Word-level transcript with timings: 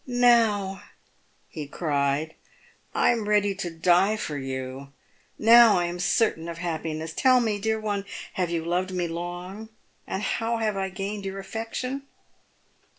"Now," 0.33 0.81
he 1.47 1.67
cried," 1.67 2.33
I 2.95 3.11
am 3.11 3.29
ready 3.29 3.53
to 3.53 3.69
die 3.69 4.17
for 4.17 4.35
you! 4.35 4.91
Now, 5.37 5.77
I 5.77 5.85
am 5.85 5.99
certain 5.99 6.49
of 6.49 6.57
happi 6.57 6.95
ness. 6.95 7.13
Tell 7.13 7.39
me, 7.39 7.59
dear 7.59 7.79
one, 7.79 8.05
have 8.33 8.49
you 8.49 8.65
loved 8.65 8.89
me 8.91 9.07
long, 9.07 9.69
and 10.07 10.23
how 10.23 10.57
have 10.57 10.75
I 10.75 10.89
gained 10.89 11.25
your 11.25 11.37
affection 11.37 12.07